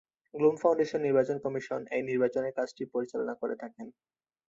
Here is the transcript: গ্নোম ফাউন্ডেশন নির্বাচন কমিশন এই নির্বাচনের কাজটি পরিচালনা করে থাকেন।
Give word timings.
গ্নোম 0.33 0.55
ফাউন্ডেশন 0.61 0.99
নির্বাচন 1.03 1.37
কমিশন 1.45 1.81
এই 1.95 2.03
নির্বাচনের 2.09 2.55
কাজটি 2.57 2.83
পরিচালনা 2.93 3.33
করে 3.41 3.55
থাকেন। 3.61 3.87